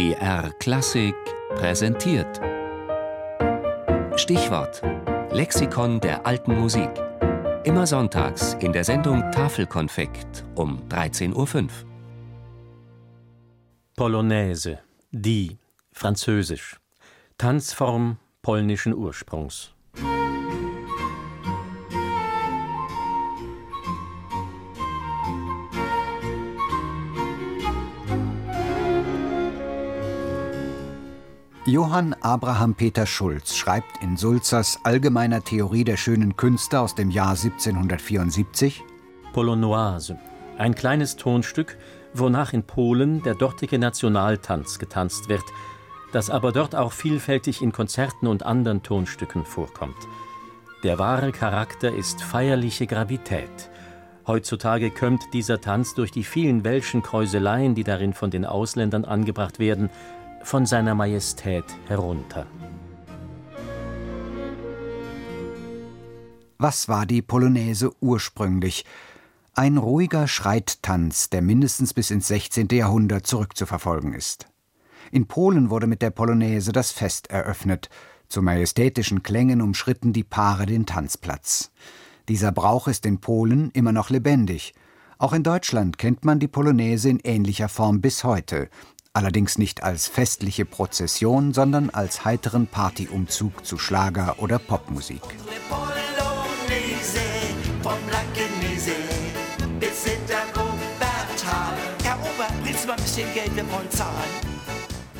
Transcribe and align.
BR 0.00 0.50
Klassik 0.58 1.14
präsentiert. 1.56 2.40
Stichwort: 4.16 4.80
Lexikon 5.30 6.00
der 6.00 6.24
alten 6.24 6.58
Musik. 6.58 6.88
Immer 7.64 7.86
sonntags 7.86 8.54
in 8.60 8.72
der 8.72 8.84
Sendung 8.84 9.30
Tafelkonfekt 9.30 10.46
um 10.54 10.78
13.05 10.88 11.34
Uhr. 11.36 11.68
Polonaise, 13.94 14.78
die, 15.10 15.58
französisch. 15.92 16.80
Tanzform 17.36 18.16
polnischen 18.40 18.94
Ursprungs. 18.94 19.74
Johann 31.66 32.16
Abraham 32.22 32.74
Peter 32.74 33.04
Schulz 33.04 33.54
schreibt 33.54 34.02
in 34.02 34.16
Sulzers 34.16 34.80
Allgemeiner 34.82 35.44
Theorie 35.44 35.84
der 35.84 35.98
schönen 35.98 36.34
Künste 36.34 36.80
aus 36.80 36.94
dem 36.94 37.10
Jahr 37.10 37.32
1774 37.32 38.82
Polonoise, 39.34 40.18
ein 40.56 40.74
kleines 40.74 41.16
Tonstück, 41.16 41.76
wonach 42.14 42.54
in 42.54 42.62
Polen 42.62 43.22
der 43.24 43.34
dortige 43.34 43.78
Nationaltanz 43.78 44.78
getanzt 44.78 45.28
wird, 45.28 45.44
das 46.12 46.30
aber 46.30 46.52
dort 46.52 46.74
auch 46.74 46.92
vielfältig 46.92 47.60
in 47.60 47.72
Konzerten 47.72 48.26
und 48.26 48.46
anderen 48.46 48.82
Tonstücken 48.82 49.44
vorkommt. 49.44 49.98
Der 50.82 50.98
wahre 50.98 51.30
Charakter 51.30 51.94
ist 51.94 52.22
feierliche 52.22 52.86
Gravität. 52.86 53.70
Heutzutage 54.26 54.90
kömmt 54.90 55.24
dieser 55.34 55.60
Tanz 55.60 55.94
durch 55.94 56.10
die 56.10 56.24
vielen 56.24 56.64
welschen 56.64 57.02
Kräuseleien, 57.02 57.74
die 57.74 57.84
darin 57.84 58.14
von 58.14 58.30
den 58.30 58.46
Ausländern 58.46 59.04
angebracht 59.04 59.58
werden, 59.58 59.90
von 60.42 60.66
seiner 60.66 60.94
Majestät 60.94 61.64
herunter. 61.86 62.46
Was 66.58 66.88
war 66.88 67.06
die 67.06 67.22
Polonaise 67.22 67.90
ursprünglich? 68.00 68.84
Ein 69.54 69.78
ruhiger 69.78 70.28
Schreittanz, 70.28 71.30
der 71.30 71.42
mindestens 71.42 71.94
bis 71.94 72.10
ins 72.10 72.28
16. 72.28 72.68
Jahrhundert 72.70 73.26
zurückzuverfolgen 73.26 74.12
ist. 74.12 74.46
In 75.10 75.26
Polen 75.26 75.70
wurde 75.70 75.86
mit 75.86 76.02
der 76.02 76.10
Polonaise 76.10 76.72
das 76.72 76.92
Fest 76.92 77.30
eröffnet. 77.30 77.88
Zu 78.28 78.42
majestätischen 78.42 79.22
Klängen 79.22 79.60
umschritten 79.60 80.12
die 80.12 80.22
Paare 80.22 80.66
den 80.66 80.86
Tanzplatz. 80.86 81.70
Dieser 82.28 82.52
Brauch 82.52 82.86
ist 82.86 83.06
in 83.06 83.18
Polen 83.18 83.70
immer 83.72 83.92
noch 83.92 84.10
lebendig. 84.10 84.74
Auch 85.18 85.32
in 85.32 85.42
Deutschland 85.42 85.98
kennt 85.98 86.24
man 86.24 86.38
die 86.38 86.48
Polonaise 86.48 87.08
in 87.08 87.18
ähnlicher 87.20 87.68
Form 87.68 88.00
bis 88.00 88.22
heute, 88.22 88.68
allerdings 89.12 89.58
nicht 89.58 89.82
als 89.82 90.06
festliche 90.06 90.64
Prozession, 90.64 91.52
sondern 91.52 91.90
als 91.90 92.24
heiteren 92.24 92.66
Partyumzug 92.66 93.64
zu 93.66 93.78
Schlager 93.78 94.36
oder 94.38 94.58
Popmusik. 94.58 95.22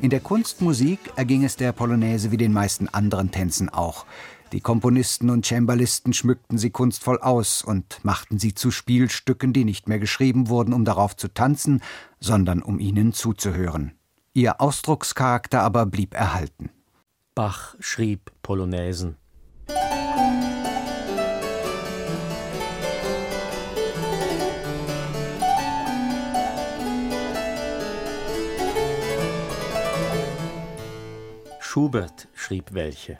In 0.00 0.10
der 0.10 0.20
Kunstmusik 0.20 0.98
erging 1.16 1.44
es 1.44 1.56
der 1.56 1.72
Polonaise 1.72 2.30
wie 2.30 2.36
den 2.36 2.52
meisten 2.52 2.88
anderen 2.88 3.30
Tänzen 3.30 3.68
auch. 3.68 4.04
Die 4.52 4.60
Komponisten 4.60 5.30
und 5.30 5.46
Cembalisten 5.46 6.12
schmückten 6.12 6.58
sie 6.58 6.68
kunstvoll 6.68 7.18
aus 7.18 7.62
und 7.62 7.98
machten 8.02 8.38
sie 8.38 8.52
zu 8.52 8.70
Spielstücken, 8.70 9.54
die 9.54 9.64
nicht 9.64 9.88
mehr 9.88 9.98
geschrieben 9.98 10.48
wurden, 10.48 10.74
um 10.74 10.84
darauf 10.84 11.16
zu 11.16 11.28
tanzen, 11.28 11.80
sondern 12.20 12.60
um 12.60 12.78
ihnen 12.78 13.14
zuzuhören. 13.14 13.92
Ihr 14.34 14.60
Ausdruckscharakter 14.60 15.62
aber 15.62 15.86
blieb 15.86 16.12
erhalten. 16.12 16.70
Bach 17.34 17.76
schrieb 17.80 18.30
Polonaisen. 18.42 19.16
Schubert 31.58 32.28
schrieb 32.34 32.74
welche. 32.74 33.18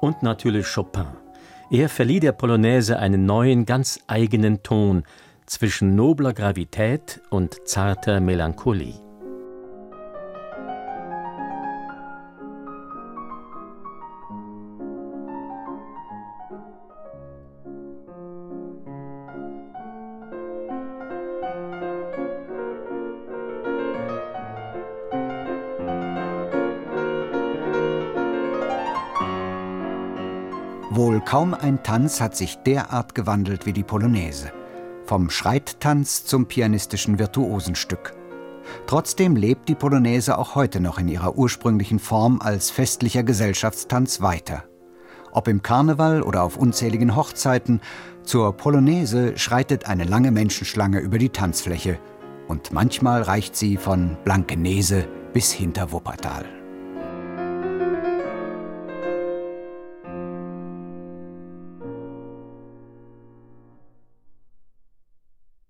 Und 0.00 0.22
natürlich 0.22 0.66
Chopin. 0.66 1.06
Er 1.70 1.88
verlieh 1.88 2.20
der 2.20 2.32
Polonaise 2.32 2.98
einen 2.98 3.26
neuen, 3.26 3.66
ganz 3.66 4.00
eigenen 4.06 4.62
Ton 4.62 5.02
zwischen 5.46 5.94
nobler 5.94 6.32
Gravität 6.32 7.20
und 7.30 7.68
zarter 7.68 8.20
Melancholie. 8.20 9.07
Wohl 30.98 31.20
kaum 31.20 31.54
ein 31.54 31.84
Tanz 31.84 32.20
hat 32.20 32.34
sich 32.34 32.56
derart 32.56 33.14
gewandelt 33.14 33.66
wie 33.66 33.72
die 33.72 33.84
Polonaise. 33.84 34.50
Vom 35.04 35.30
Schreittanz 35.30 36.24
zum 36.24 36.46
pianistischen 36.46 37.20
Virtuosenstück. 37.20 38.14
Trotzdem 38.88 39.36
lebt 39.36 39.68
die 39.68 39.76
Polonaise 39.76 40.36
auch 40.36 40.56
heute 40.56 40.80
noch 40.80 40.98
in 40.98 41.06
ihrer 41.06 41.38
ursprünglichen 41.38 42.00
Form 42.00 42.40
als 42.42 42.70
festlicher 42.70 43.22
Gesellschaftstanz 43.22 44.22
weiter. 44.22 44.64
Ob 45.30 45.46
im 45.46 45.62
Karneval 45.62 46.20
oder 46.20 46.42
auf 46.42 46.56
unzähligen 46.56 47.14
Hochzeiten, 47.14 47.80
zur 48.24 48.56
Polonaise 48.56 49.38
schreitet 49.38 49.88
eine 49.88 50.02
lange 50.02 50.32
Menschenschlange 50.32 50.98
über 50.98 51.18
die 51.18 51.30
Tanzfläche 51.30 52.00
und 52.48 52.72
manchmal 52.72 53.22
reicht 53.22 53.54
sie 53.54 53.76
von 53.76 54.16
Blankenese 54.24 55.06
bis 55.32 55.52
hinter 55.52 55.92
Wuppertal. 55.92 56.57